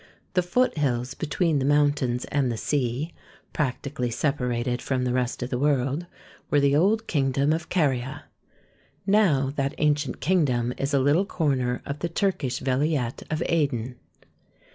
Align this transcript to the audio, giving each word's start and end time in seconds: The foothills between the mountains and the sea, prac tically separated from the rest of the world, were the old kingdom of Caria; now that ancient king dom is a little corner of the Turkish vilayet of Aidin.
The 0.33 0.41
foothills 0.41 1.13
between 1.13 1.59
the 1.59 1.65
mountains 1.65 2.25
and 2.31 2.51
the 2.51 2.57
sea, 2.57 3.13
prac 3.53 3.83
tically 3.83 4.11
separated 4.11 4.81
from 4.81 5.03
the 5.03 5.13
rest 5.13 5.43
of 5.43 5.51
the 5.51 5.59
world, 5.59 6.07
were 6.49 6.59
the 6.59 6.75
old 6.75 7.05
kingdom 7.05 7.53
of 7.53 7.69
Caria; 7.69 8.25
now 9.05 9.51
that 9.57 9.75
ancient 9.77 10.19
king 10.19 10.43
dom 10.45 10.73
is 10.79 10.95
a 10.95 10.99
little 10.99 11.27
corner 11.27 11.83
of 11.85 11.99
the 11.99 12.09
Turkish 12.09 12.61
vilayet 12.61 13.21
of 13.31 13.43
Aidin. 13.47 13.93